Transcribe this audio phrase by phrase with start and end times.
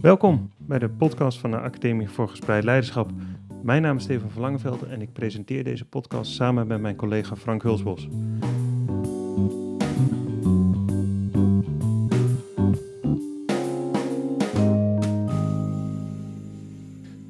[0.00, 3.10] Welkom bij de podcast van de Academie voor Gespreid Leiderschap.
[3.62, 7.36] Mijn naam is Steven van Langevelde en ik presenteer deze podcast samen met mijn collega
[7.36, 8.08] Frank Hulsbos.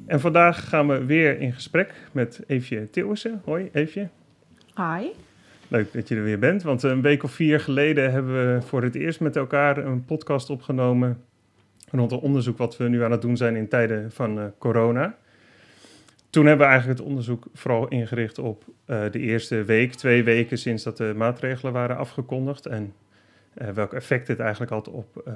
[0.05, 3.41] En vandaag gaan we weer in gesprek met Eefje Theeuwissen.
[3.45, 4.09] Hoi Eefje.
[4.75, 5.07] Hi.
[5.67, 8.83] Leuk dat je er weer bent, want een week of vier geleden hebben we voor
[8.83, 11.25] het eerst met elkaar een podcast opgenomen
[11.91, 15.17] rond een onderzoek wat we nu aan het doen zijn in tijden van uh, corona.
[16.29, 20.57] Toen hebben we eigenlijk het onderzoek vooral ingericht op uh, de eerste week, twee weken
[20.57, 22.93] sinds dat de maatregelen waren afgekondigd en
[23.61, 25.31] uh, welk effect dit eigenlijk had op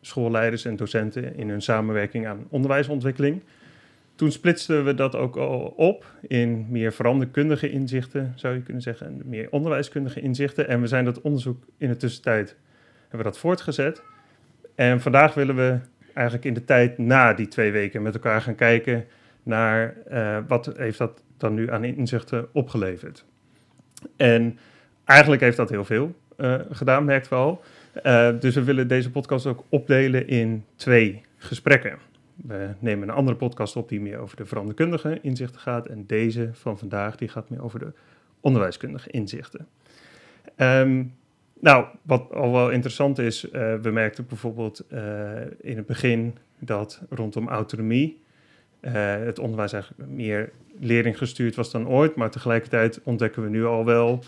[0.00, 3.42] schoolleiders en docenten in hun samenwerking aan onderwijsontwikkeling.
[4.14, 5.36] Toen splitsten we dat ook
[5.76, 10.68] op in meer veranderkundige inzichten, zou je kunnen zeggen, en meer onderwijskundige inzichten.
[10.68, 12.56] En we zijn dat onderzoek in de tussentijd
[13.00, 14.02] hebben we dat voortgezet.
[14.78, 15.78] En vandaag willen we
[16.14, 19.04] eigenlijk in de tijd na die twee weken met elkaar gaan kijken
[19.42, 23.24] naar uh, wat heeft dat dan nu aan inzichten opgeleverd.
[24.16, 24.58] En
[25.04, 27.62] eigenlijk heeft dat heel veel uh, gedaan, merkt wel.
[28.02, 31.98] Uh, dus we willen deze podcast ook opdelen in twee gesprekken.
[32.34, 35.86] We nemen een andere podcast op die meer over de veranderkundige inzichten gaat.
[35.86, 37.92] En deze van vandaag die gaat meer over de
[38.40, 39.66] onderwijskundige inzichten.
[40.56, 41.14] Um,
[41.60, 45.00] nou, wat al wel interessant is, uh, we merkten bijvoorbeeld uh,
[45.60, 48.20] in het begin dat rondom autonomie
[48.80, 52.14] uh, het onderwijs eigenlijk meer leerlinggestuurd was dan ooit.
[52.14, 54.22] Maar tegelijkertijd ontdekken we nu al wel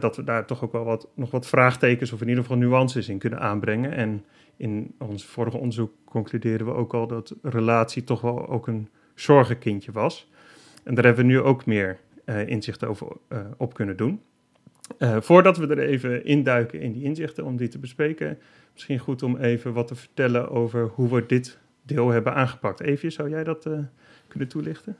[0.00, 3.08] dat we daar toch ook wel wat, nog wat vraagtekens of in ieder geval nuances
[3.08, 3.92] in kunnen aanbrengen.
[3.92, 4.24] En
[4.56, 9.92] in ons vorige onderzoek concludeerden we ook al dat relatie toch wel ook een zorgenkindje
[9.92, 10.30] was.
[10.84, 11.98] En daar hebben we nu ook meer
[12.46, 13.06] inzicht over
[13.56, 14.20] op kunnen doen.
[14.98, 18.38] Uh, voordat we er even induiken in die inzichten om die te bespreken,
[18.72, 22.80] misschien goed om even wat te vertellen over hoe we dit deel hebben aangepakt.
[22.80, 23.78] Evie, zou jij dat uh,
[24.28, 24.96] kunnen toelichten?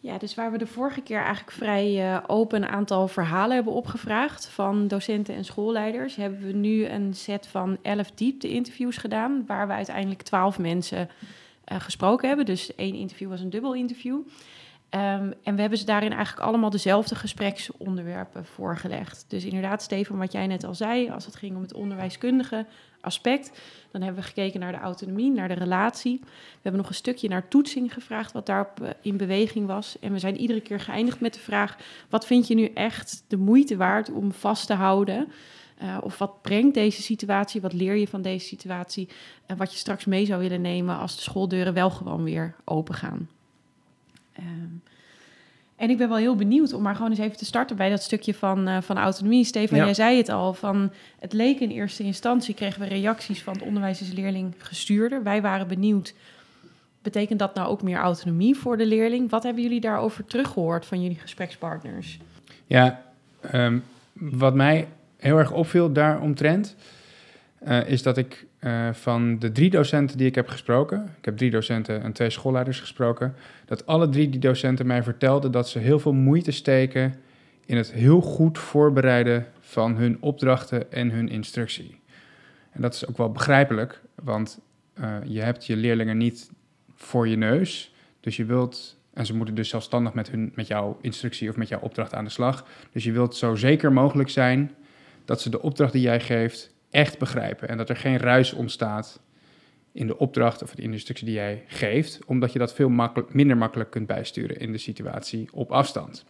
[0.00, 3.72] Ja, dus waar we de vorige keer eigenlijk vrij uh, open een aantal verhalen hebben
[3.72, 9.66] opgevraagd van docenten en schoolleiders, hebben we nu een set van elf diepte-interviews gedaan, waar
[9.66, 11.08] we uiteindelijk twaalf mensen
[11.64, 12.46] gesproken hebben.
[12.46, 14.18] Dus één interview was een dubbel interview.
[14.96, 19.24] Um, en we hebben ze daarin eigenlijk allemaal dezelfde gespreksonderwerpen voorgelegd.
[19.28, 22.66] Dus inderdaad, Steven, wat jij net al zei, als het ging om het onderwijskundige
[23.00, 26.20] aspect, dan hebben we gekeken naar de autonomie, naar de relatie.
[26.22, 29.98] We hebben nog een stukje naar toetsing gevraagd, wat daarop uh, in beweging was.
[30.00, 31.76] En we zijn iedere keer geëindigd met de vraag:
[32.08, 35.32] wat vind je nu echt de moeite waard om vast te houden?
[35.82, 37.60] Uh, of wat brengt deze situatie?
[37.60, 39.08] Wat leer je van deze situatie?
[39.46, 42.94] En wat je straks mee zou willen nemen als de schooldeuren wel gewoon weer open
[42.94, 43.28] gaan.
[44.38, 44.82] Um,
[45.76, 48.02] en ik ben wel heel benieuwd om maar gewoon eens even te starten bij dat
[48.02, 49.44] stukje van, uh, van autonomie.
[49.44, 49.84] Stefan, ja.
[49.84, 53.62] jij zei het al, van het leek in eerste instantie, kregen we reacties van het
[53.62, 55.22] onderwijs is leerling gestuurder.
[55.22, 56.14] Wij waren benieuwd,
[57.02, 59.30] betekent dat nou ook meer autonomie voor de leerling?
[59.30, 62.18] Wat hebben jullie daarover teruggehoord van jullie gesprekspartners?
[62.66, 63.02] Ja,
[63.54, 66.76] um, wat mij heel erg opviel daaromtrent,
[67.68, 71.36] uh, is dat ik uh, van de drie docenten die ik heb gesproken, ik heb
[71.36, 73.34] drie docenten en twee schoolleiders gesproken,
[73.64, 77.14] dat alle drie die docenten mij vertelden dat ze heel veel moeite steken
[77.66, 82.00] in het heel goed voorbereiden van hun opdrachten en hun instructie.
[82.70, 84.60] En dat is ook wel begrijpelijk, want
[85.00, 86.50] uh, je hebt je leerlingen niet
[86.94, 90.98] voor je neus, dus je wilt, en ze moeten dus zelfstandig met, hun, met jouw
[91.00, 94.74] instructie of met jouw opdracht aan de slag, dus je wilt zo zeker mogelijk zijn
[95.24, 97.68] dat ze de opdracht die jij geeft echt begrijpen.
[97.68, 99.20] En dat er geen ruis ontstaat
[99.92, 103.90] in de opdracht of de instructie die jij geeft, omdat je dat veel minder makkelijk
[103.90, 106.24] kunt bijsturen in de situatie op afstand.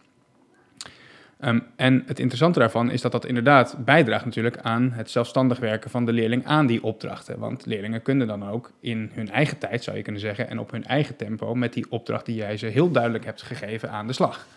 [1.45, 5.89] Um, en het interessante daarvan is dat dat inderdaad bijdraagt natuurlijk aan het zelfstandig werken
[5.89, 7.39] van de leerling aan die opdrachten.
[7.39, 10.71] Want leerlingen kunnen dan ook in hun eigen tijd, zou je kunnen zeggen, en op
[10.71, 14.13] hun eigen tempo met die opdracht die jij ze heel duidelijk hebt gegeven aan de
[14.13, 14.47] slag.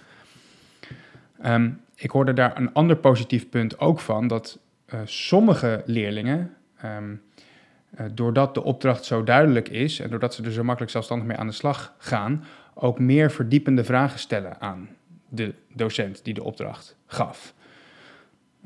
[1.46, 4.58] Um, ik hoorde daar een ander positief punt ook van, dat
[4.94, 7.22] uh, sommige leerlingen, um,
[8.00, 11.36] uh, doordat de opdracht zo duidelijk is en doordat ze er zo makkelijk zelfstandig mee
[11.36, 12.44] aan de slag gaan,
[12.74, 14.88] ook meer verdiepende vragen stellen aan
[15.28, 17.54] de docent die de opdracht gaf.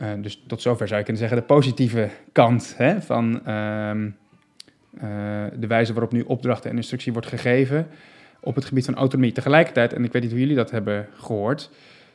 [0.00, 4.16] Uh, dus tot zover zou je kunnen zeggen de positieve kant hè, van um,
[5.60, 7.86] de wijze waarop nu opdrachten en instructie wordt gegeven
[8.40, 9.32] op het gebied van autonomie.
[9.32, 11.70] Tegelijkertijd, en ik weet niet hoe jullie dat hebben gehoord,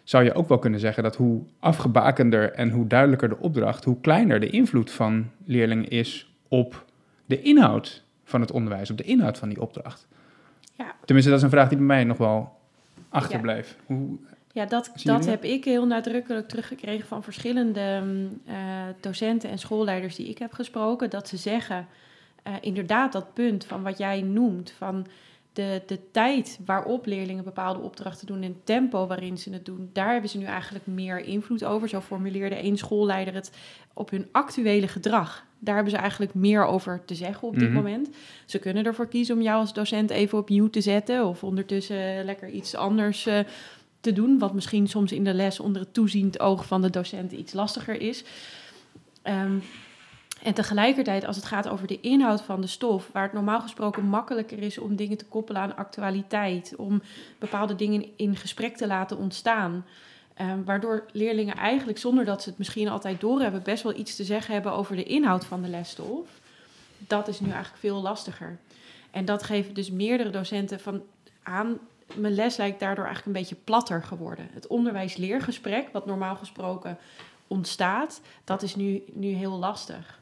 [0.10, 4.00] zou je ook wel kunnen zeggen dat hoe afgebakender en hoe duidelijker de opdracht, hoe
[4.02, 6.86] kleiner de invloed van leerlingen is op
[7.26, 10.08] de inhoud van het onderwijs, op de inhoud van die opdracht.
[10.78, 10.96] Ja.
[11.06, 12.58] Tenminste, dat is een vraag die bij mij nog wel
[13.10, 13.76] achterbleef.
[13.78, 13.96] Ja.
[13.96, 14.18] Hoe,
[14.52, 18.02] ja, dat, dat heb ik heel nadrukkelijk teruggekregen van verschillende
[18.48, 18.54] uh,
[19.00, 21.10] docenten en schoolleiders die ik heb gesproken.
[21.10, 21.88] Dat ze zeggen,
[22.44, 25.08] eh, inderdaad dat punt van wat jij noemt, van
[25.60, 29.90] de, de tijd waarop leerlingen bepaalde opdrachten doen en het tempo waarin ze het doen,
[29.94, 31.90] daar hebben ze nu eigenlijk meer invloed over.
[31.90, 33.52] Zo formuleerde één schoolleider het
[33.94, 35.46] op hun actuele gedrag.
[35.60, 37.74] Daar hebben ze eigenlijk meer over te zeggen op dit Mhm.
[37.74, 38.10] moment.
[38.46, 42.26] Ze kunnen ervoor kiezen om jou als docent even op mute te zetten of ondertussen
[42.26, 43.40] lekker iets anders eh,
[44.02, 47.32] te doen, wat misschien soms in de les onder het toeziend oog van de docent
[47.32, 48.24] iets lastiger is.
[49.22, 49.58] Ehm,
[50.44, 54.04] en tegelijkertijd, als het gaat over de inhoud van de stof, waar het normaal gesproken
[54.04, 57.02] makkelijker is om dingen te koppelen aan actualiteit, om
[57.40, 59.86] bepaalde dingen in gesprek te laten ontstaan,
[60.34, 64.24] ehm, waardoor leerlingen eigenlijk, zonder dat ze het misschien altijd doorhebben, best wel iets te
[64.24, 66.28] zeggen hebben over de inhoud van de lesstof,
[66.98, 68.58] dat is nu eigenlijk veel lastiger.
[69.12, 71.02] En dat geven dus meerdere docenten van
[71.44, 71.78] aan.
[72.14, 74.50] Mijn les lijkt daardoor eigenlijk een beetje platter geworden.
[74.54, 76.98] Het onderwijs-leergesprek, wat normaal gesproken
[77.48, 80.19] ontstaat, dat is nu, nu heel lastig.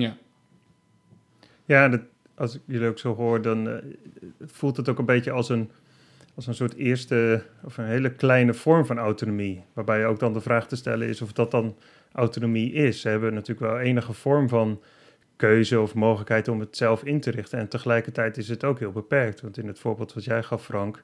[0.00, 0.16] Ja.
[1.64, 2.00] Ja, dat,
[2.34, 3.76] als ik jullie ook zo hoor, dan eh,
[4.40, 5.70] voelt het ook een beetje als een,
[6.34, 9.64] als een soort eerste of een hele kleine vorm van autonomie.
[9.72, 11.76] Waarbij ook dan de vraag te stellen is of dat dan
[12.12, 13.00] autonomie is.
[13.00, 14.80] Ze hebben natuurlijk wel enige vorm van
[15.36, 17.58] keuze of mogelijkheid om het zelf in te richten.
[17.58, 19.40] En tegelijkertijd is het ook heel beperkt.
[19.40, 21.02] Want in het voorbeeld wat jij gaf, Frank,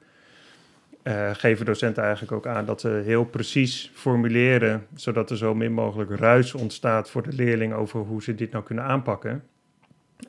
[1.07, 5.73] eh, geven docenten eigenlijk ook aan dat ze heel precies formuleren, zodat er zo min
[5.73, 9.43] mogelijk ruis ontstaat voor de leerling over hoe ze dit nou kunnen aanpakken.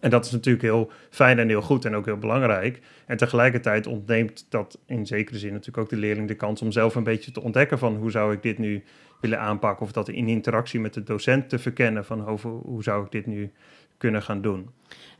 [0.01, 2.81] En dat is natuurlijk heel fijn en heel goed en ook heel belangrijk.
[3.07, 6.95] En tegelijkertijd ontneemt dat in zekere zin natuurlijk ook de leerling de kans om zelf
[6.95, 8.83] een beetje te ontdekken van hoe zou ik dit nu
[9.21, 9.87] willen aanpakken.
[9.87, 13.27] Of dat in interactie met de docent te verkennen van over, hoe zou ik dit
[13.27, 13.53] nu
[13.99, 14.71] kunnen gaan doen.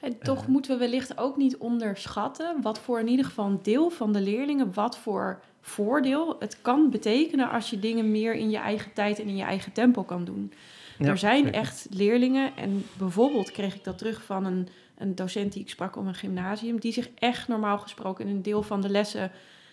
[0.01, 0.49] En toch Eh.
[0.49, 4.21] moeten we wellicht ook niet onderschatten wat voor in ieder geval een deel van de
[4.21, 9.19] leerlingen, wat voor voordeel het kan betekenen als je dingen meer in je eigen tijd
[9.21, 10.53] en in je eigen tempo kan doen.
[10.99, 11.61] Ja, er zijn zeker.
[11.61, 15.97] echt leerlingen, en bijvoorbeeld kreeg ik dat terug van een, een docent die ik sprak
[15.97, 19.31] op een gymnasium, die zich echt normaal gesproken in een deel van de lessen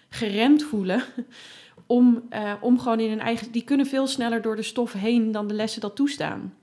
[0.10, 1.04] geremd voelen.
[1.88, 3.52] Om, eh, om gewoon in hun eigen.
[3.52, 6.54] Die kunnen veel sneller door de stof heen dan de lessen dat toestaan.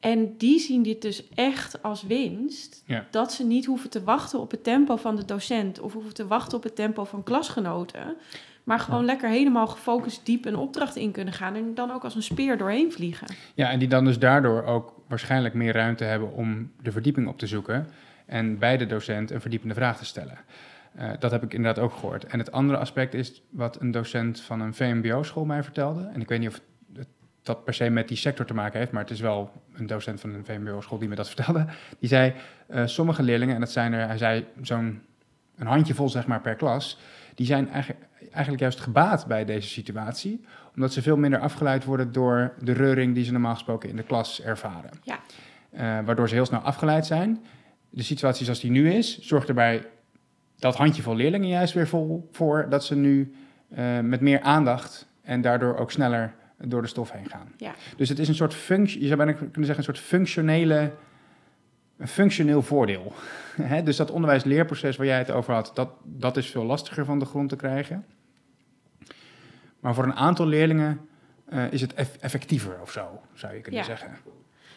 [0.00, 2.82] En die zien dit dus echt als winst.
[2.86, 3.06] Ja.
[3.10, 6.26] Dat ze niet hoeven te wachten op het tempo van de docent of hoeven te
[6.26, 8.16] wachten op het tempo van klasgenoten.
[8.64, 12.14] Maar gewoon lekker helemaal gefocust diep een opdracht in kunnen gaan en dan ook als
[12.14, 13.26] een speer doorheen vliegen.
[13.54, 17.38] Ja, en die dan dus daardoor ook waarschijnlijk meer ruimte hebben om de verdieping op
[17.38, 17.88] te zoeken
[18.26, 20.38] en bij de docent een verdiepende vraag te stellen.
[20.94, 22.24] Eh, dat heb ik inderdaad ook gehoord.
[22.24, 26.10] En het andere aspect is wat een docent van een VMBO-school mij vertelde.
[26.14, 26.62] En ik weet niet of het
[27.42, 30.20] dat per se met die sector te maken heeft, maar het is wel een docent
[30.20, 31.66] van een VMBO-school die me dat vertelde.
[31.98, 32.34] Die zei,
[32.66, 35.02] eh, sommige leerlingen, en dat zijn er, hij zei zo'n
[35.56, 36.98] een handjevol zeg maar per klas,
[37.34, 40.44] die zijn eigenlijk, eigenlijk juist gebaat bij deze situatie,
[40.74, 44.02] omdat ze veel minder afgeleid worden door de reuring die ze normaal gesproken in de
[44.02, 44.90] klas ervaren.
[45.02, 45.18] Ja.
[45.70, 47.44] Eh, waardoor ze heel snel afgeleid zijn.
[47.90, 49.86] De situatie zoals die nu is, zorgt erbij
[50.58, 53.34] dat handjevol leerlingen juist weer vol voor dat ze nu
[53.68, 56.34] eh, met meer aandacht en daardoor ook sneller
[56.64, 57.52] door de stof heen gaan.
[57.56, 57.74] Ja.
[57.96, 60.92] Dus het is een soort functie, je zou bijna kunnen zeggen, een soort functionele,
[61.96, 63.12] een functioneel voordeel.
[63.84, 67.24] Dus dat onderwijs-leerproces waar jij het over had, dat, dat is veel lastiger van de
[67.24, 68.04] grond te krijgen.
[69.80, 71.00] Maar voor een aantal leerlingen
[71.48, 73.86] eh, is het eff- effectiever of zo, zou je kunnen Ja.
[73.86, 74.16] zeggen.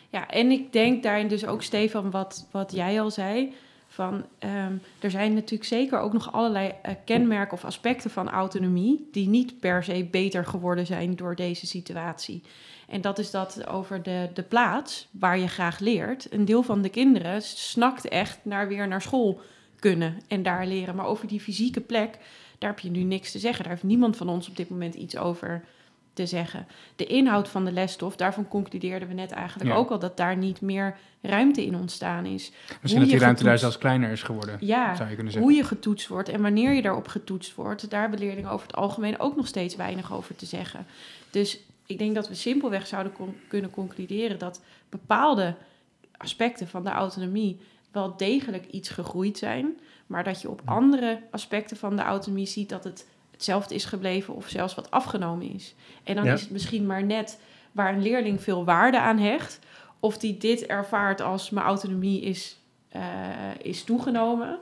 [0.10, 3.54] Ja, en ik denk daarin dus ook, Stefan, wat, wat jij al zei.
[3.94, 9.10] Van, ehm, er zijn natuurlijk zeker ook nog allerlei eh, kenmerken of aspecten van autonomie.
[9.12, 12.44] die niet per se beter geworden zijn door deze situatie.
[12.88, 16.34] En dat is dat over de, de plaats waar je graag leert.
[16.34, 19.42] Een deel van de kinderen snakt echt naar weer naar school
[19.80, 20.96] kunnen en daar leren.
[20.96, 22.18] Maar over die fysieke plek,
[22.58, 23.64] daar heb je nu niks te zeggen.
[23.64, 25.64] Daar heeft niemand van ons op dit moment iets over
[26.14, 26.68] te zeggen.
[26.96, 29.76] De inhoud van de lesstof, daarvan concludeerden we net eigenlijk Ja.
[29.76, 32.52] ook al dat daar niet meer ruimte in ontstaan is.
[32.82, 35.52] Misschien dat die ruimte daar zelfs kleiner is geworden, Ja, zou je kunnen zeggen.
[35.52, 38.76] hoe je getoetst wordt en wanneer je daarop getoetst wordt, daar hebben leerlingen over het
[38.76, 40.86] algemeen ook nog steeds weinig over te zeggen.
[41.30, 45.56] Dus ik denk dat we simpelweg zouden con- kunnen concluderen dat bepaalde
[46.18, 47.60] aspecten van de autonomie
[47.92, 49.78] wel degelijk iets gegroeid zijn,
[50.08, 53.08] maar dat je op andere aspecten van de autonomie ziet dat het
[53.44, 55.76] hetzelfde is gebleven of zelfs wat afgenomen is.
[56.04, 56.34] En dan Ja.
[56.34, 57.40] is het misschien maar net
[57.72, 59.60] waar een leerling veel waarde aan hecht,
[60.00, 62.60] of die dit ervaart als mijn autonomie is,
[62.90, 63.02] eh,
[63.62, 64.58] is toegenomen,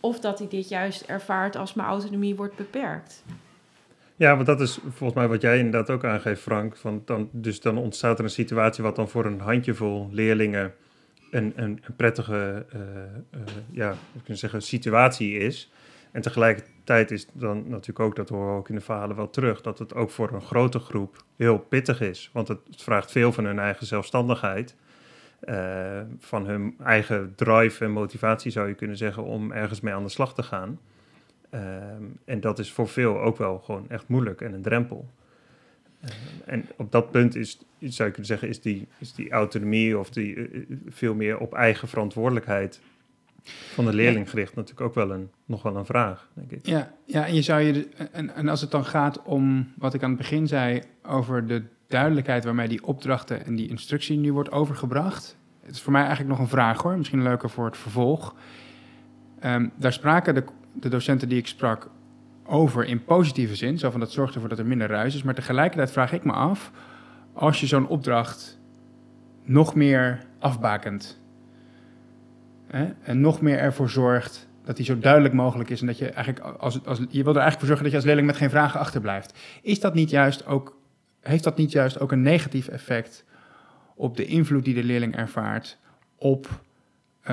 [0.00, 3.24] of dat hij dit juist ervaart als mijn autonomie wordt beperkt.
[4.16, 6.76] Ja, want dat is volgens mij wat jij inderdaad ook aangeeft, Frank.
[6.76, 10.74] Van dan, dus dan ontstaat er een situatie wat dan voor een handjevol leerlingen
[11.30, 12.80] een, een, een prettige eh,
[13.30, 13.40] eh,
[13.70, 13.94] ja,
[14.28, 15.70] zeggen, situatie is.
[16.12, 19.60] En tegelijkertijd is dan natuurlijk ook, dat horen we ook in de verhalen wel terug,
[19.60, 22.30] dat het ook voor een grote groep heel pittig is.
[22.32, 24.76] Want het vraagt veel van hun eigen zelfstandigheid.
[25.40, 30.02] eh, van hun eigen drive en motivatie, zou je kunnen zeggen, om ergens mee aan
[30.02, 30.80] de slag te gaan.
[31.50, 35.08] Ehm, en dat is voor veel ook wel gewoon echt moeilijk en een drempel.
[36.00, 36.12] Ehm,
[36.44, 40.10] en op dat punt is, zou je kunnen zeggen, is die, is die autonomie of
[40.10, 42.80] die eh, eh, veel meer op eigen verantwoordelijkheid
[43.50, 46.66] van de leerling gericht natuurlijk ook wel een, nog wel een vraag, denk ik.
[46.66, 50.02] Ja, ja en, je zou je, en, en als het dan gaat om wat ik
[50.02, 54.50] aan het begin zei over de duidelijkheid waarmee die opdrachten en die instructie nu wordt
[54.50, 55.36] overgebracht.
[55.62, 58.34] Het is voor mij eigenlijk nog een vraag hoor, misschien leuker voor het vervolg.
[59.44, 61.90] Um, daar spraken de, de docenten die ik sprak
[62.44, 65.22] over in positieve zin, zo van dat zorgt ervoor dat er minder ruis is.
[65.22, 66.70] Maar tegelijkertijd vraag ik me af,
[67.32, 68.58] als je zo'n opdracht
[69.42, 71.20] nog meer afbakent
[72.76, 76.10] hè, en nog meer ervoor zorgt dat die zo duidelijk mogelijk is en dat je
[76.10, 78.50] eigenlijk als, als je wil er eigenlijk voor zorgen dat je als leerling met geen
[78.50, 79.38] vragen achterblijft.
[79.62, 80.76] Is dat niet juist ook
[81.20, 83.24] heeft dat niet juist ook een negatief effect
[83.94, 85.78] op de invloed die de leerling ervaart
[86.16, 86.48] op
[87.22, 87.30] uh,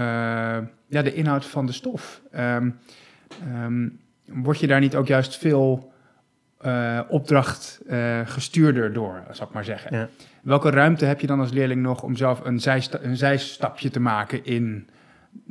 [0.87, 2.21] ja, de inhoud van de stof?
[2.35, 2.79] Um,
[3.53, 5.91] um, word je daar niet ook juist veel
[6.65, 9.97] uh, opdracht uh, gestuurder door, zal ik maar zeggen?
[9.97, 10.09] Ja.
[10.41, 13.99] Welke ruimte heb je dan als leerling nog om zelf een, zijsta een zijstapje te
[13.99, 14.89] maken in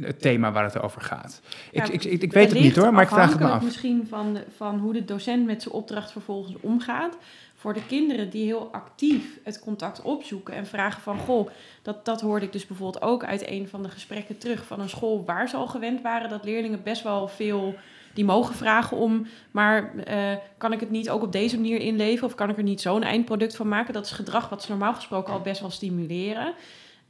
[0.01, 1.41] het thema waar het over gaat.
[1.73, 3.63] Ja, ik, ik, ik, weet het niet hoor, maar ik vraag het me af.
[3.63, 7.17] misschien van, van hoe de docent met zijn opdracht vervolgens omgaat
[7.55, 11.51] voor de kinderen die heel actief het contact opzoeken en vragen van goh,
[11.83, 14.89] dat, dat hoorde ik dus bijvoorbeeld ook uit een van de gesprekken terug van een
[14.89, 17.75] school waar ze al gewend waren dat leerlingen best wel veel
[18.15, 22.29] die mogen vragen om, maar uh, kan ik het niet ook op deze manier inleveren
[22.29, 23.95] of kan ik er niet zo'n eindproduct van maken?
[23.95, 26.55] Dat is gedrag wat ze normaal gesproken al best wel stimuleren.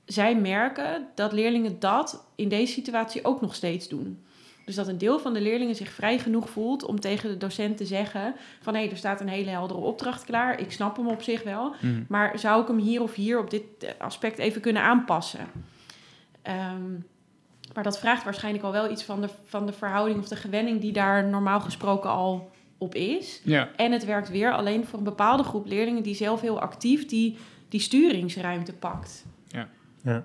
[0.04, 4.25] Zij merken dat leerlingen dat in deze situatie ook nog steeds doen.
[4.64, 7.76] Dus dat een deel van de leerlingen zich vrij genoeg voelt om tegen de docent
[7.76, 10.61] te zeggen van hé, hey, er staat een hele heldere opdracht klaar.
[10.61, 11.75] Ik snap hem op zich wel.
[11.80, 12.02] Mhm.
[12.09, 13.64] Maar zou ik hem hier of hier op dit
[13.99, 15.47] aspect even kunnen aanpassen?
[16.75, 17.06] Um,
[17.75, 20.80] maar dat vraagt waarschijnlijk al wel iets van de, van de verhouding of de gewenning
[20.80, 23.40] die daar normaal gesproken al op is.
[23.44, 23.68] Ja.
[23.76, 27.37] En het werkt weer alleen voor een bepaalde groep leerlingen die zelf heel actief die,
[27.68, 29.25] die sturingsruimte pakt.
[30.02, 30.25] Ja.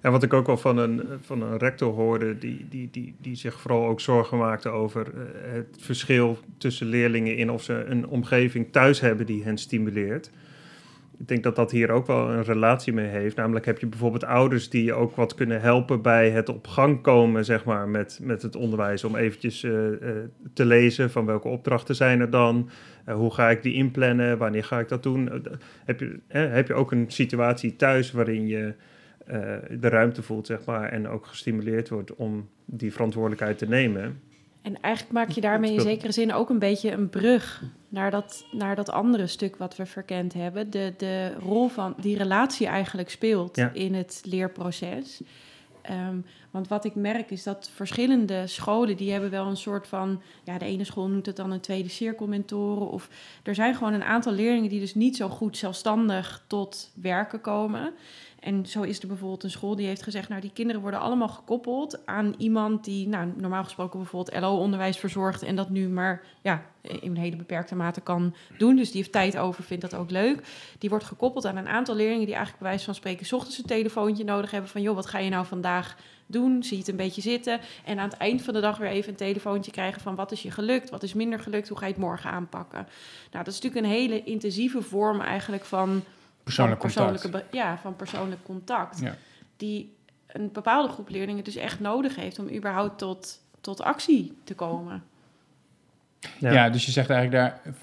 [0.00, 3.36] En wat ik ook al van een, van een rector hoorde, die, die, die, die
[3.36, 8.06] zich vooral ook zorgen maakte over eh, het verschil tussen leerlingen in of ze een
[8.06, 10.30] omgeving thuis hebben die hen stimuleert.
[11.18, 13.36] Ik denk dat dat hier ook wel een relatie mee heeft.
[13.36, 17.02] Namelijk heb je bijvoorbeeld ouders die je ook wat kunnen helpen bij het op gang
[17.02, 19.04] komen, zeg maar, met, met het onderwijs.
[19.04, 20.10] Om eventjes uh, uh,
[20.52, 22.70] te lezen van welke opdrachten zijn er dan.
[23.06, 24.38] Hoe ga ik die inplannen?
[24.38, 25.30] Wanneer ga ik dat doen?
[25.84, 28.74] heb, je, heb je ook een situatie thuis waarin je
[29.28, 29.34] uh,
[29.80, 34.20] de ruimte voelt, zeg maar, en ook gestimuleerd wordt om die verantwoordelijkheid te nemen.
[34.62, 38.46] En eigenlijk maak je daarmee in zekere zin ook een beetje een brug naar dat,
[38.52, 40.70] naar dat andere stuk wat we verkend hebben.
[40.70, 43.70] De, de rol van die relatie eigenlijk speelt ja.
[43.72, 45.22] in het leerproces.
[45.90, 50.22] Um, want wat ik merk is dat verschillende scholen, die hebben wel een soort van,
[50.44, 52.90] ja, de ene school noemt het dan een tweede cirkelmentoren.
[52.90, 53.08] Of
[53.42, 57.92] er zijn gewoon een aantal leerlingen die dus niet zo goed zelfstandig tot werken komen.
[58.42, 61.28] En zo is er bijvoorbeeld een school die heeft gezegd, nou die kinderen worden allemaal
[61.28, 66.62] gekoppeld aan iemand die, nou normaal gesproken bijvoorbeeld LO-onderwijs verzorgt en dat nu maar ja,
[66.80, 68.76] in een hele beperkte mate kan doen.
[68.76, 70.46] Dus die heeft tijd over, vindt dat ook leuk.
[70.78, 73.64] Die wordt gekoppeld aan een aantal leerlingen die eigenlijk bij wijze van spreken ochtends een
[73.64, 75.96] telefoontje nodig hebben van, joh, wat ga je nou vandaag
[76.26, 76.62] doen?
[76.62, 77.60] Zie het een beetje zitten.
[77.84, 80.42] En aan het eind van de dag weer even een telefoontje krijgen van wat is
[80.42, 82.86] je gelukt, wat is minder gelukt, hoe ga je het morgen aanpakken?
[83.30, 86.02] Nou, dat is natuurlijk een hele intensieve vorm eigenlijk van
[86.42, 89.00] Persoonlijk van persoonlijke, ja, van persoonlijk contact.
[89.00, 89.14] Ja.
[89.56, 89.96] Die
[90.26, 95.02] een bepaalde groep leerlingen dus echt nodig heeft om überhaupt tot, tot actie te komen.
[96.38, 96.52] Ja.
[96.52, 97.74] ja dus je zegt eigenlijk daar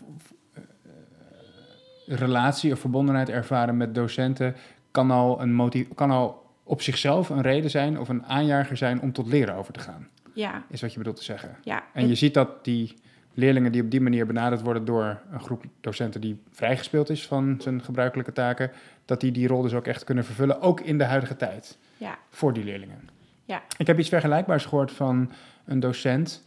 [0.54, 4.56] eh, relatie of verbondenheid ervaren met docenten
[4.92, 9.02] kan al, een motief, kan al op zichzelf een reden zijn of een aanjager zijn
[9.02, 10.08] om tot leren over te gaan.
[10.34, 10.64] Ja.
[10.70, 11.58] Is wat je bedoelt te zeggen.
[11.64, 11.84] Ja.
[11.94, 12.94] En je ziet dat die
[13.40, 17.56] leerlingen die op die manier benaderd worden door een groep docenten die vrijgespeeld is van
[17.60, 18.72] zijn gebruikelijke taken,
[19.06, 21.78] dat die die rol dus ook echt kunnen vervullen, ook in de huidige tijd.
[21.98, 22.18] Ja.
[22.30, 23.10] Voor die leerlingen.
[23.46, 23.62] Ja.
[23.78, 25.32] Ik heb iets vergelijkbaars gehoord van
[25.66, 26.44] een docent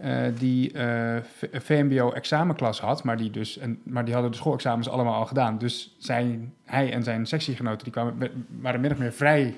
[0.00, 1.16] uh, die uh,
[1.52, 5.58] VMBO-examenklas had, maar die, dus, en, maar die hadden de schoolexamens allemaal al gedaan.
[5.58, 9.54] Dus zijn, hij en zijn sectiegenoten die kwamen, waren min of meer vrij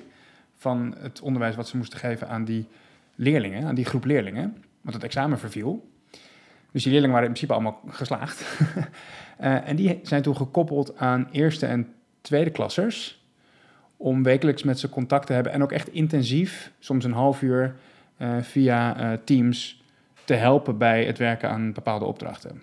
[0.57, 2.67] van het onderwijs wat ze moesten geven aan die
[3.15, 4.57] leerlingen, aan die groep leerlingen.
[4.81, 5.89] Want het examen verviel.
[6.73, 8.45] Dus die leerlingen waren in principe allemaal geslaagd.
[9.41, 13.25] uh, en die zijn toen gekoppeld aan eerste en tweede klassers.
[13.97, 17.77] Om wekelijks met ze contact te hebben en ook echt intensief, soms een half uur
[18.19, 19.83] uh, via uh, Teams,
[20.25, 22.62] te helpen bij het werken aan bepaalde opdrachten.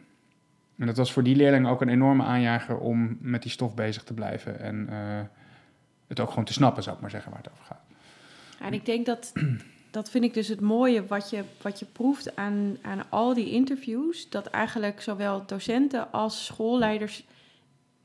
[0.77, 4.03] En dat was voor die leerlingen ook een enorme aanjager om met die stof bezig
[4.03, 4.89] te blijven en
[6.07, 7.83] het ook gewoon te snappen, zou ik maar zeggen, waar het over gaat.
[8.59, 9.33] En ik denk dat,
[9.97, 13.51] dat vind ik dus het mooie wat je, wat je proeft aan, aan al die
[13.51, 14.29] interviews.
[14.29, 17.23] Dat eigenlijk zowel docenten als schoolleiders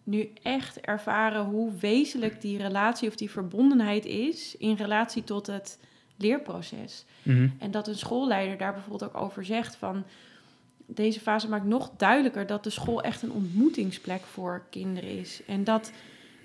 [0.05, 5.79] nu echt ervaren hoe wezenlijk die relatie of die verbondenheid is in relatie tot het
[6.17, 7.05] leerproces.
[7.23, 7.49] Mhm.
[7.59, 10.05] En dat een schoolleider daar bijvoorbeeld ook over zegt van
[10.87, 15.41] deze fase maakt nog duidelijker dat de school echt een ontmoetingsplek voor kinderen is.
[15.47, 15.93] En dat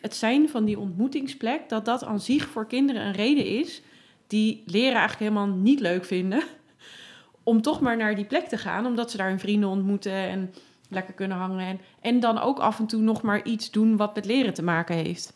[0.02, 3.82] het zijn van die ontmoetingsplek, dat dat aan zich voor kinderen een reden is
[4.28, 6.44] die leren eigenlijk helemaal niet leuk vinden.
[7.44, 10.54] Om toch maar naar die plek te gaan, omdat ze daar hun vrienden ontmoeten en
[10.90, 11.66] lekker kunnen hangen.
[11.68, 14.64] En, en dan ook af en toe nog maar iets doen wat met leren te
[14.64, 15.34] maken heeft.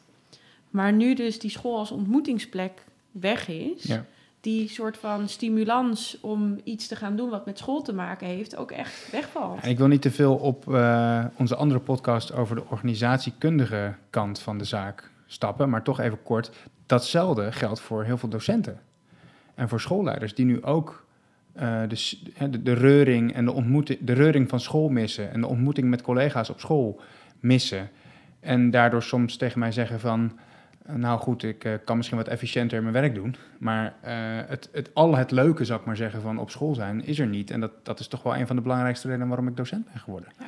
[0.69, 4.05] Maar nu dus die school als ontmoetingsplek weg is, Ja.
[4.41, 8.55] die soort van stimulans om iets te gaan doen wat met school te maken heeft,
[8.55, 9.65] ook echt wegvalt.
[9.65, 14.57] Ik wil niet te veel op eh, onze andere podcast over de organisatiekundige kant van
[14.57, 16.51] de zaak stappen, maar toch even kort.
[16.91, 18.79] Datzelfde geldt voor heel veel docenten
[19.55, 21.05] en voor schoolleiders die nu ook
[21.53, 22.17] eh, de,
[22.49, 26.01] de, de reuring en de ontmoeting, de reuring van school missen en de ontmoeting met
[26.01, 27.01] collega's op school
[27.39, 27.89] missen.
[28.39, 30.39] En daardoor soms tegen mij zeggen van,
[30.85, 34.13] eh, nou goed, ik eh, kan misschien wat efficiënter mijn werk doen, maar eh,
[34.47, 37.27] het, het, al het leuke, zou ik maar zeggen, van op school zijn, is er
[37.27, 37.51] niet.
[37.51, 39.99] En dat, dat is toch wel een van de belangrijkste redenen waarom ik docent ben
[39.99, 40.29] geworden.
[40.39, 40.45] Ja.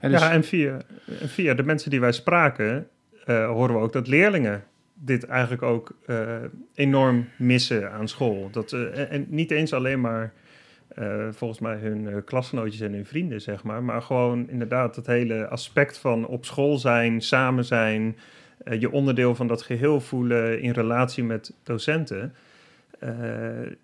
[0.00, 2.88] En dus, ja, en via, via de mensen die wij spraken,
[3.24, 6.36] eh, horen we ook dat leerlingen dit eigenlijk ook eh,
[6.74, 8.48] enorm missen aan school.
[8.50, 10.32] Dat, eh, en, niet eens alleen maar
[10.88, 15.48] eh, volgens mij hun klasgenootjes en hun vrienden, zeg maar, maar gewoon inderdaad het hele
[15.48, 18.16] aspect van op school zijn, samen zijn,
[18.78, 22.34] je onderdeel van dat geheel voelen in relatie met docenten.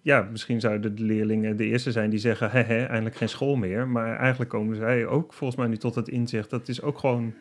[0.02, 3.88] Ja, misschien zouden de leerlingen de eerste zijn die zeggen, hè, eindelijk geen school meer.
[3.88, 7.34] Maar eigenlijk komen zij ook volgens mij nu tot het inzicht, dat is ook gewoon,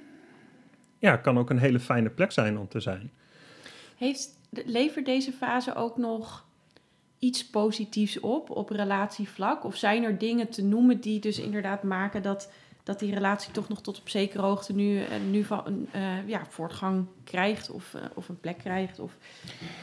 [0.99, 3.11] ja, kan ook een hele fijne plek zijn om te zijn.
[3.97, 6.45] Heeft, levert deze fase ook nog
[7.19, 9.63] iets positiefs op, op relatievlak?
[9.63, 12.51] Of zijn er dingen te noemen die dus inderdaad maken dat,
[12.83, 16.45] dat die relatie toch nog tot op zekere hoogte nu, eh, nu van, eh, ja,
[16.49, 18.99] voortgang krijgt of, eh, of een plek krijgt?
[18.99, 19.17] Of,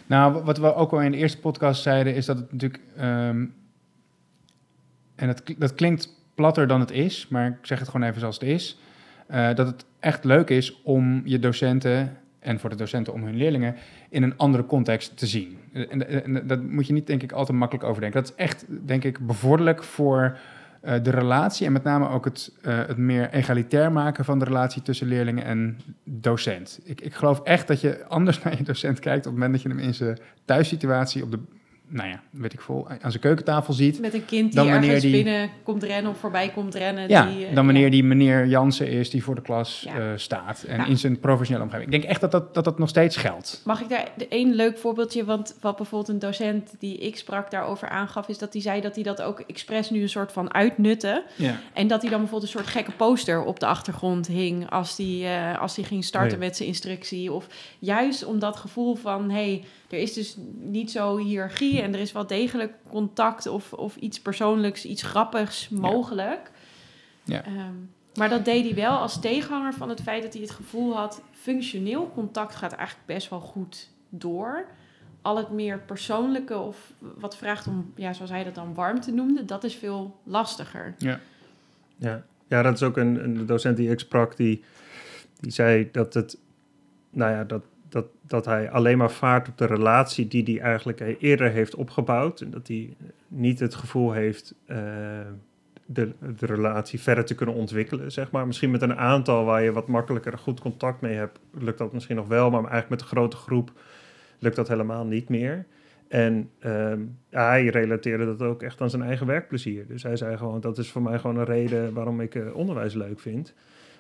[0.07, 2.83] Nou, wat we ook al in de eerste podcast zeiden, is dat het natuurlijk.
[2.97, 3.47] ehm,
[5.15, 8.39] en dat, dat klinkt platter dan het is, maar ik zeg het gewoon even zoals
[8.39, 8.79] het is.
[9.29, 13.77] dat het echt leuk is om je docenten en voor de docenten om hun leerlingen
[14.09, 15.59] in een andere context te zien.
[15.73, 18.23] En, en, dat moet je niet, denk ik, altijd makkelijk overdenken.
[18.23, 20.39] Dat is echt, denk ik, bevorderlijk voor
[20.81, 24.45] eh, de relatie en met name ook het, eh, het meer egalitair maken van de
[24.45, 26.81] relatie tussen leerlingen en docent.
[26.85, 29.63] Ik, ik geloof echt dat je anders naar je docent kijkt op het moment dat
[29.63, 31.39] je hem in zijn thuissituatie op de,
[31.89, 34.01] nou ja, weet ik veel, aan zijn keukentafel ziet.
[34.01, 37.09] met een kind die ergens die- binnen komt rennen of voorbij komt rennen.
[37.09, 37.91] Ja, die, eh, dan wanneer ja.
[37.91, 39.99] die meneer Jansen is die voor de klas Ja.
[39.99, 41.93] eh, staat en in zijn professionele omgeving.
[41.93, 43.61] Ik denk echt dat dat, dat, dat nog steeds geldt.
[43.65, 45.25] Mag ik daar één leuk voorbeeldje?
[45.25, 48.95] Want wat bijvoorbeeld een docent die ik sprak daarover aangaf, is dat hij zei dat
[48.95, 51.25] hij dat ook expres nu een soort van uitnutte.
[51.37, 51.61] Ja.
[51.73, 55.23] En dat hij dan bijvoorbeeld een soort gekke poster op de achtergrond hing als hij
[55.53, 57.33] eh, als die ging starten Oh met zijn instructie.
[57.33, 57.47] Of
[57.79, 62.01] juist om dat gevoel van, hé, hey, er is dus niet zo hiërarchie en er
[62.01, 66.51] is wel degelijk contact of, of iets persoonlijks, iets grappigs mogelijk.
[67.25, 67.45] Ja.
[67.45, 67.75] Ehm,
[68.15, 71.23] maar dat deed hij wel als tegenhanger van het feit dat hij het gevoel had,
[71.33, 74.67] functioneel contact gaat eigenlijk best wel goed door.
[75.23, 79.45] Al het meer persoonlijke of wat vraagt om, ja, zoals hij dat dan warmte noemde,
[79.45, 80.95] dat is veel lastiger.
[80.99, 81.21] Ja,
[82.49, 84.65] ja dat is ook een, een docent die ik sprak, die,
[85.41, 86.39] die zei dat het,
[87.11, 87.63] nou ja, dat,
[87.95, 92.41] dat, dat hij alleen maar vaart op de relatie die hij eigenlijk eerder heeft opgebouwd.
[92.41, 92.97] En dat hij
[93.29, 94.79] niet het gevoel heeft eh,
[95.87, 98.47] de, de relatie verder te kunnen ontwikkelen, zeg maar.
[98.47, 102.17] Misschien met een aantal waar je wat makkelijker goed contact mee hebt, lukt dat misschien
[102.17, 103.73] nog wel, maar eigenlijk met een grote groep
[104.39, 105.67] lukt dat helemaal niet meer.
[106.09, 109.87] En ehm, hij relateerde dat ook echt aan zijn eigen werkplezier.
[109.87, 112.95] Dus hij zei gewoon, dat is voor mij gewoon een reden waarom ik eh, onderwijs
[112.95, 113.55] leuk vind.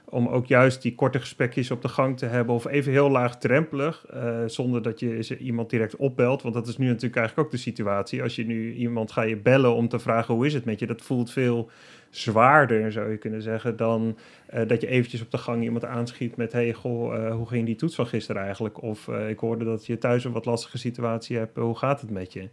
[0.08, 2.54] Om ook juist die korte gesprekjes op de gang te hebben.
[2.54, 6.42] Of even heel laagdrempelig, eh, zonder dat je iemand direct opbelt.
[6.42, 8.22] Want dat is nu natuurlijk eigenlijk ook de situatie.
[8.22, 10.86] Als je nu iemand ga je bellen om te vragen hoe is het met je.
[10.86, 11.70] Dat voelt veel
[12.10, 16.36] zwaarder, zou je kunnen zeggen, dan eh, dat je eventjes op de gang iemand aanschiet
[16.36, 16.52] met...
[16.52, 18.82] hey, goh, eh, hoe ging die toets van gisteren eigenlijk?
[18.82, 21.56] Of ik hoorde dat je thuis een wat lastige situatie hebt.
[21.56, 22.48] hoe gaat het met je?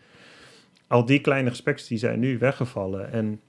[0.87, 3.11] Al die kleine gesprekken die zijn nu weggevallen.
[3.11, 3.39] En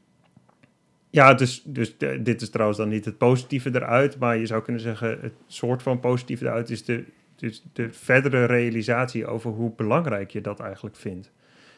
[1.13, 4.19] ja, dus, dus de- dit is trouwens dan niet het positieve eruit...
[4.19, 6.71] maar je zou kunnen zeggen, het soort van positieve eruit...
[6.71, 7.05] is de,
[7.37, 11.31] dus de verdere realisatie over hoe belangrijk je dat eigenlijk vindt.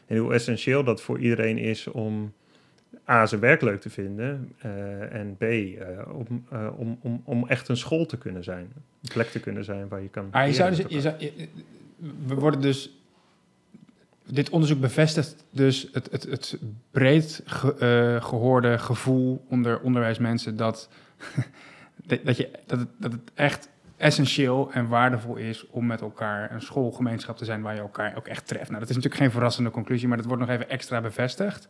[0.07, 2.33] En hoe essentieel dat voor iedereen is om...
[3.09, 4.53] A, zijn werk leuk te vinden.
[4.59, 5.79] eh, en B, eh,
[6.15, 8.73] om, eh, om, om, om echt een school te kunnen zijn.
[8.75, 10.29] Een plek te kunnen zijn waar je kan...
[10.33, 11.49] Maar je zou, dus, je zou, je-
[12.27, 12.99] we worden dus.
[14.27, 16.59] Dit onderzoek bevestigt dus het, het, het
[16.91, 17.43] breed
[17.79, 20.89] eh, gehoorde gevoel onder onderwijsmensen dat,
[22.23, 26.63] dat, je, dat, het, dat het echt essentieel en waardevol is om met elkaar een
[26.63, 28.69] schoolgemeenschap te zijn waar je elkaar ook echt treft.
[28.69, 31.69] Nou, dat is natuurlijk geen verrassende conclusie, maar dat wordt nog even extra bevestigd.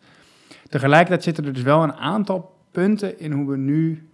[0.68, 4.08] Tegelijkertijd zitten er dus wel een aantal punten in hoe we nu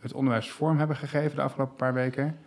[0.00, 2.38] het onderwijs vorm hebben gegeven de afgelopen paar weken,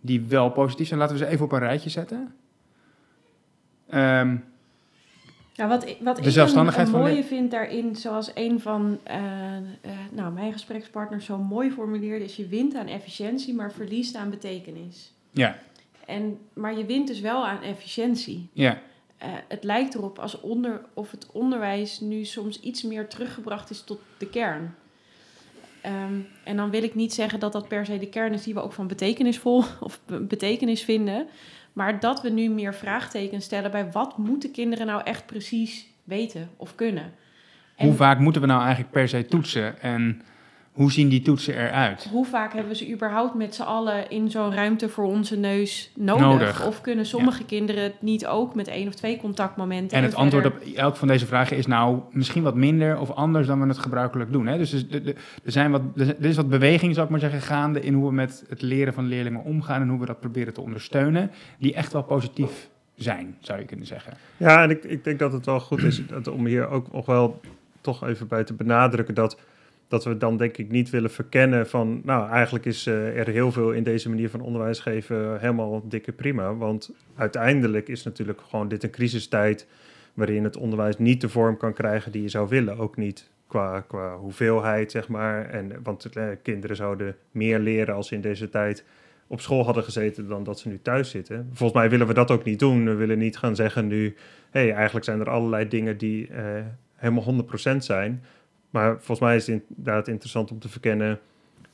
[0.00, 1.00] die wel positief zijn.
[1.00, 2.34] Laten we ze even op een rijtje zetten.
[3.88, 4.36] Ehm,
[5.68, 9.56] Wat, ik- wat De ik een, zelfstandigheid een mooie vind daarin, zoals een van eh,
[9.56, 9.62] eh,
[10.12, 15.12] nou, mijn gesprekspartners zo mooi formuleerde, is je wint aan efficiëntie, maar verliest aan betekenis.
[15.30, 15.58] ja,
[16.06, 18.48] En, maar je wint dus wel aan efficiëntie.
[18.52, 18.78] ja,
[19.18, 23.80] Eh, het lijkt erop als onder, of het onderwijs nu soms iets meer teruggebracht is
[23.82, 24.74] tot de kern.
[25.80, 28.54] Ehm, en dan wil ik niet zeggen dat dat per se de kern is die
[28.54, 31.26] we ook van betekenisvol of be- betekenis vinden.
[31.72, 36.50] Maar dat we nu meer vraagtekens stellen bij wat moeten kinderen nou echt precies weten
[36.56, 37.12] of kunnen.
[37.76, 40.22] En Hoe vaak moeten we nou eigenlijk per se toetsen en
[40.80, 42.08] hoe zien die toetsen eruit?
[42.10, 45.90] hoe vaak hebben we ze überhaupt met z'n allen in zo'n ruimte voor onze neus
[45.96, 46.22] nodig?
[46.22, 46.66] Nodig.
[46.66, 49.96] Of kunnen sommige kinderen het niet ook met één of twee contactmomenten?
[49.96, 53.46] En het antwoord op elk van deze vragen is nou misschien wat minder of anders
[53.46, 54.46] dan we het gebruikelijk doen.
[54.46, 54.58] Hè?
[54.58, 55.14] Dus er,
[55.44, 58.44] zijn wat, er is wat beweging, zou ik maar zeggen, gaande in hoe we met
[58.48, 62.02] het leren van leerlingen omgaan en hoe we dat proberen te ondersteunen, die echt wel
[62.02, 64.12] positief zijn, zou je kunnen zeggen.
[64.36, 67.06] Ja, en ik, ik denk dat het wel goed is dat, om hier ook nog
[67.06, 67.40] wel
[67.80, 69.36] toch even bij te benadrukken dat,
[69.90, 73.52] dat we dan denk ik niet willen verkennen van, nou eigenlijk is eh, er heel
[73.52, 76.54] veel in deze manier van onderwijs geven helemaal dikke prima.
[76.54, 79.66] Want uiteindelijk is natuurlijk gewoon dit een crisistijd
[80.14, 82.78] waarin het onderwijs niet de vorm kan krijgen die je zou willen.
[82.78, 85.50] Ook niet qua, qua hoeveelheid, zeg maar.
[85.50, 88.84] En, want eh, kinderen zouden meer leren als ze in deze tijd
[89.26, 91.50] op school hadden gezeten dan dat ze nu thuis zitten.
[91.52, 92.84] Volgens mij willen we dat ook niet doen.
[92.84, 94.16] We willen niet gaan zeggen nu,
[94.50, 96.44] hé, hey, eigenlijk zijn er allerlei dingen die eh,
[96.94, 98.22] helemaal 100% zijn.
[98.70, 101.20] Maar volgens mij is het inderdaad interessant om te verkennen,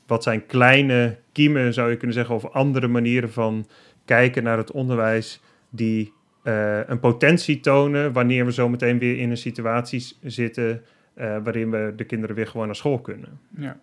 [0.06, 3.66] wat zijn kleine kiemen, zou je kunnen zeggen, of andere manieren van
[4.04, 9.30] kijken naar het onderwijs die eh, een potentie tonen wanneer we zo meteen weer in
[9.30, 10.82] een situatie zitten
[11.14, 13.40] eh, waarin we de kinderen weer gewoon naar school kunnen.
[13.56, 13.78] Ja.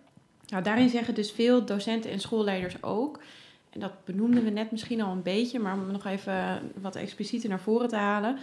[0.46, 3.20] Nou, daarin zeggen dus veel docenten en schoolleiders ook,
[3.70, 7.48] en dat benoemden we net misschien al een beetje, maar om nog even wat explicieter
[7.48, 8.38] naar voren te halen.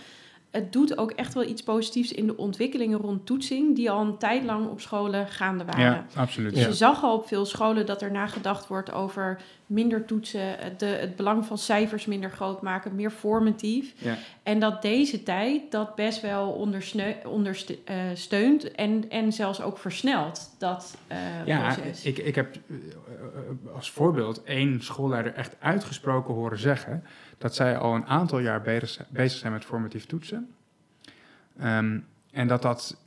[0.51, 4.17] Het doet ook echt wel iets positiefs in de ontwikkelingen rond toetsing, die al een
[4.17, 5.83] tijd lang op scholen gaande waren.
[5.83, 6.53] ja, absoluut.
[6.55, 10.85] Dus je zag al op veel scholen dat er nagedacht wordt over minder toetsen, de,
[10.85, 13.93] het belang van cijfers minder groot maken, meer formatief.
[13.97, 14.17] Ja.
[14.43, 16.51] En dat deze tijd dat best wel
[17.25, 22.05] ondersteunt en, en zelfs ook versnelt, dat eh, Ja, proces.
[22.05, 27.03] ik, ik heb eh, eh, als voorbeeld één schoolleider echt uitgesproken horen zeggen
[27.41, 30.49] dat zij al een aantal jaar bezig, zijn met formatief toetsen.
[31.59, 31.99] Ehm,
[32.31, 32.97] en dat dat,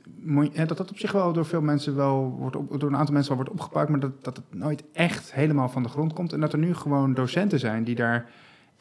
[0.55, 3.43] dat dat op zich wel door veel mensen wel wordt door een aantal mensen wel
[3.43, 6.33] wordt opgepakt, maar dat, dat het nooit echt helemaal van de grond komt.
[6.33, 8.29] En dat er nu gewoon docenten zijn die daar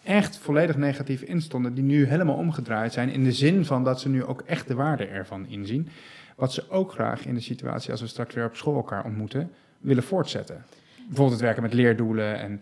[0.03, 4.01] echt volledig negatief in stonden, die nu helemaal omgedraaid zijn in de zin van dat
[4.01, 5.89] ze nu ook echt de waarde ervan inzien.
[6.37, 9.51] Wat ze ook graag in de situatie als we straks weer op school elkaar ontmoeten,
[9.79, 10.65] willen voortzetten.
[10.97, 12.61] Bijvoorbeeld het werken met leerdoelen en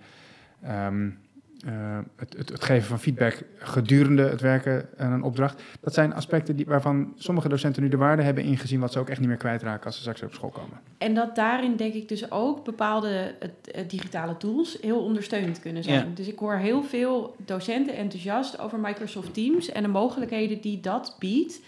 [0.62, 1.10] ehm,
[1.64, 5.62] eh, het, het, het geven van feedback gedurende het werken aan een opdracht.
[5.80, 9.08] Dat zijn aspecten die, waarvan sommige docenten nu de waarde hebben ingezien, wat ze ook
[9.08, 10.80] echt niet meer kwijtraken als ze straks op school komen.
[10.98, 16.08] En dat daarin denk ik dus ook bepaalde eh, digitale tools heel ondersteunend kunnen zijn.
[16.08, 16.14] Ja.
[16.14, 21.16] Dus ik hoor heel veel docenten enthousiast over Microsoft Teams en de mogelijkheden die dat
[21.18, 21.60] biedt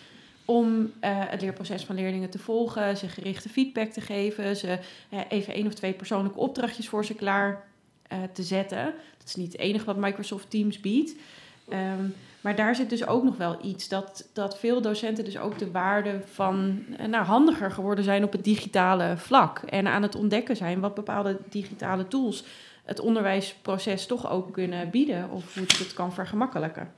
[0.44, 4.78] om eh, het leerproces van leerlingen te volgen, ze gerichte feedback te geven, ze
[5.11, 7.64] eh, even één of twee persoonlijke opdrachtjes voor ze klaar
[8.09, 8.85] eh, te zetten.
[9.19, 11.14] Dat is niet het enige wat Microsoft Teams biedt.
[11.69, 12.05] Ehm,
[12.40, 15.71] maar daar zit dus ook nog wel iets dat, dat veel docenten dus ook de
[15.71, 19.59] waarde van eh, nou, handiger geworden zijn op het digitale vlak.
[19.59, 22.45] En aan het ontdekken zijn wat bepaalde digitale tools
[22.85, 26.88] het onderwijsproces toch ook kunnen bieden of hoe het het kan vergemakkelijken.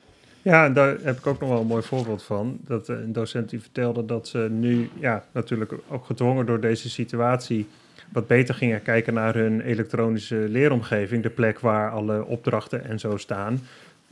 [0.43, 2.59] Ja, daar heb ik ook nog wel een mooi voorbeeld van.
[2.61, 7.69] Dat een docent die vertelde dat ze nu, ja, natuurlijk ook gedwongen door deze situatie,
[8.13, 13.17] wat beter gingen kijken naar hun elektronische leeromgeving, de plek waar alle opdrachten en zo
[13.17, 13.61] staan.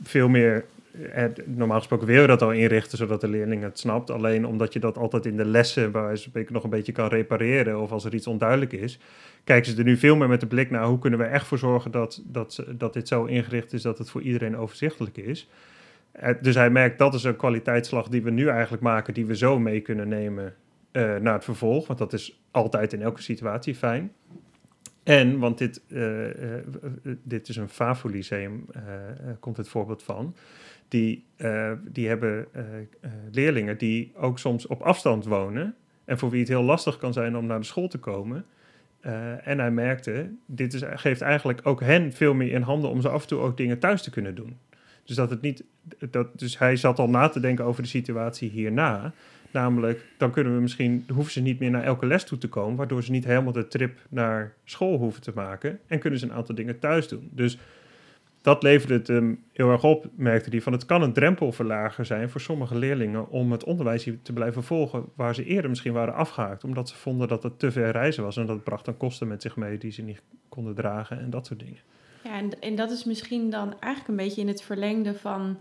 [0.03, 0.65] Veel meer,
[1.11, 4.11] eh, normaal gesproken wil je dat al inrichten zodat de leerling het snapt.
[4.11, 7.81] Alleen omdat je dat altijd in de lessen bij wijze nog een beetje kan repareren
[7.81, 8.99] of als er iets onduidelijk is,
[9.43, 11.57] kijken ze er nu veel meer met de blik naar hoe kunnen we echt voor
[11.57, 15.49] zorgen dat, dat, dat dit zo ingericht is dat het voor iedereen overzichtelijk is.
[16.11, 19.37] Eh, Dus hij merkt dat is een kwaliteitsslag die we nu eigenlijk maken, die we
[19.37, 20.53] zo mee kunnen nemen
[20.95, 21.87] eh, naar het vervolg.
[21.87, 24.11] Want dat is altijd in elke situatie fijn.
[25.03, 26.63] En, want dit, eh, eh,
[27.23, 28.65] dit is een FAVO-lyceum,
[29.39, 30.35] komt het voorbeeld van.
[30.87, 31.25] die,
[31.83, 32.47] die hebben
[33.31, 35.75] leerlingen die ook soms op afstand wonen.
[36.05, 38.45] En voor wie het heel lastig kan zijn om naar de school te komen.
[39.43, 43.09] En hij merkte, dit is, geeft eigenlijk ook hen veel meer in handen om ze
[43.09, 44.57] af en toe ook dingen thuis te kunnen doen.
[45.03, 45.63] Dus, dat het niet,
[46.09, 49.13] dat, dus hij zat al na te denken over de situatie hierna.
[49.55, 52.75] Namelijk, dan kunnen we misschien, hoeven ze niet meer naar elke les toe te komen,
[52.75, 55.79] waardoor ze niet helemaal de trip naar school hoeven te maken.
[55.87, 57.29] En kunnen ze een aantal dingen thuis doen.
[57.31, 57.57] Dus
[58.41, 60.61] dat leverde het hem heel erg op, merkte hij.
[60.61, 65.05] Van het kan een drempelverlager zijn voor sommige leerlingen om het onderwijs te blijven volgen,
[65.15, 68.37] waar ze eerder misschien waren afgehaakt, omdat ze vonden dat het te ver reizen was.
[68.37, 71.45] En dat bracht dan kosten met zich mee die ze niet konden dragen en dat
[71.45, 71.79] soort dingen.
[72.23, 75.57] Ja, en, en dat is misschien dan eigenlijk een beetje in het verlengde van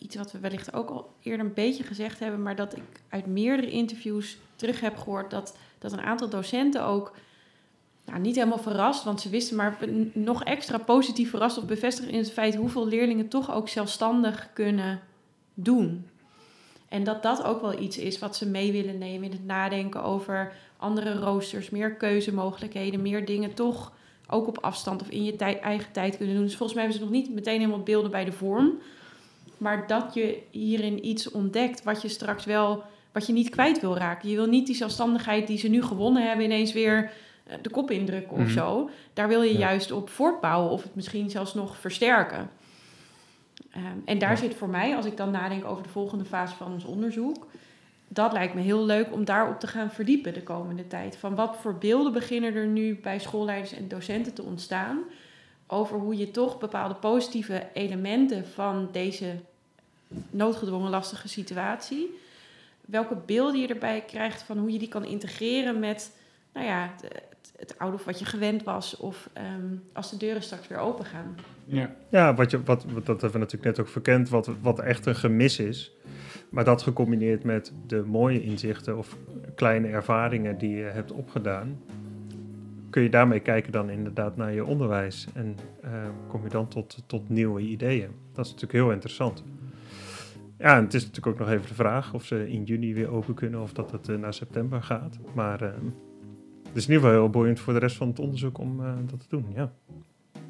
[0.00, 3.26] iets wat we wellicht ook al eerder een beetje gezegd hebben, maar dat ik uit
[3.26, 7.12] meerdere interviews terug heb gehoord dat, dat een aantal docenten ook
[8.04, 9.78] nou, niet helemaal verrast, want ze wisten maar
[10.12, 15.00] nog extra positief verrast of bevestigd in het feit hoeveel leerlingen toch ook zelfstandig kunnen
[15.54, 16.06] doen.
[16.88, 20.02] En dat dat ook wel iets is wat ze mee willen nemen in het nadenken
[20.02, 23.92] over andere roosters, meer keuzemogelijkheden, meer dingen toch
[24.26, 26.44] ook op afstand of in je eigen tijd kunnen doen.
[26.44, 28.78] Dus volgens mij hebben ze nog niet meteen helemaal beelden bij de vorm.
[29.60, 33.96] Maar dat je hierin iets ontdekt wat je straks wel, wat je niet kwijt wil
[33.96, 34.28] raken.
[34.28, 37.10] Je wil niet die zelfstandigheid die ze nu gewonnen hebben ineens weer
[37.46, 38.50] eh, de kop indrukken of Mhm.
[38.52, 38.90] zo.
[39.12, 39.58] Daar wil je Ja.
[39.58, 42.50] juist op voortbouwen of het misschien zelfs nog versterken.
[43.70, 44.36] Ehm, en daar Ja.
[44.36, 47.46] zit voor mij, als ik dan nadenk over de volgende fase van ons onderzoek,
[48.08, 51.16] dat lijkt me heel leuk om daarop te gaan verdiepen de komende tijd.
[51.16, 54.98] Van wat voor beelden beginnen er nu bij schoolleiders en docenten te ontstaan
[55.66, 59.34] over hoe je toch bepaalde positieve elementen van deze
[60.30, 62.18] noodgedwongen lastige situatie,
[62.80, 66.16] welke beelden je erbij krijgt van hoe je die kan integreren met,
[66.52, 67.22] nou ja, het,
[67.58, 71.04] het, oude of wat je gewend was of ehm, als de deuren straks weer open
[71.04, 71.34] gaan.
[71.64, 71.94] Ja.
[72.08, 75.06] Ja, wat je, wat, wat- dat hebben we natuurlijk net ook verkend, wat, wat echt
[75.06, 75.92] een gemis is.
[76.48, 79.16] Maar dat gecombineerd met de mooie inzichten of
[79.54, 81.80] kleine ervaringen die je hebt opgedaan,
[82.90, 85.26] kun je daarmee kijken dan inderdaad naar je onderwijs.
[85.34, 85.90] En eh,
[86.28, 88.10] kom je dan tot, tot nieuwe ideeën.
[88.32, 89.44] Dat is natuurlijk heel interessant.
[90.60, 93.08] Ja, en het is natuurlijk ook nog even de vraag of ze in juni weer
[93.10, 95.18] open kunnen of dat het eh, naar september gaat.
[95.34, 95.68] Maar eh,
[96.64, 98.92] het is in ieder geval heel boeiend voor de rest van het onderzoek om eh,
[99.10, 99.72] dat te doen, ja.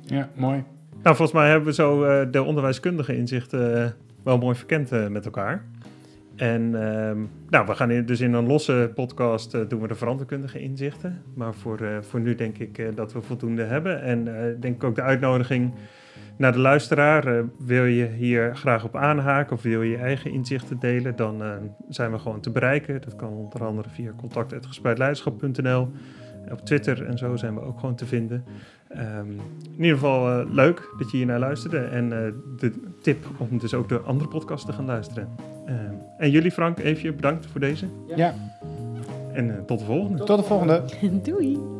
[0.00, 0.64] ja, mooi.
[1.02, 5.64] Nou, volgens mij hebben we zo eh, de onderwijskundige inzichten wel mooi verkend met elkaar.
[6.36, 7.18] En ehm,
[7.50, 11.22] nou, we gaan in- dus in een losse podcast doen we de veranderkundige inzichten.
[11.34, 14.02] Maar voor, voor nu denk ik dat we voldoende hebben.
[14.02, 14.24] En
[14.60, 15.72] denk ik ook de uitnodiging
[16.36, 17.26] naar de luisteraar.
[17.26, 21.16] eh, wil je hier graag op aanhaken of wil je je eigen inzichten delen?
[21.16, 21.50] Dan eh,
[21.88, 23.00] zijn we gewoon te bereiken.
[23.00, 25.88] Dat kan onder andere via contact.gespreidleiderschap.nl.
[26.50, 28.44] Op Twitter en zo zijn we ook gewoon te vinden.
[28.88, 29.30] Ehm,
[29.76, 31.78] in ieder geval eh, leuk dat je hier naar luisterde.
[31.78, 35.28] En eh, de tip om dus ook de andere podcast te gaan luisteren.
[35.66, 35.76] Ehm,
[36.18, 37.86] en jullie, Frank, even bedankt voor deze.
[38.16, 38.34] Ja,
[39.32, 40.24] En tot de volgende.
[40.24, 40.82] tot de volgende.
[41.30, 41.79] Doei!